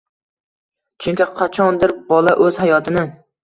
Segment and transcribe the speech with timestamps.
[1.05, 3.09] chunki qachondir bola o‘z hayotini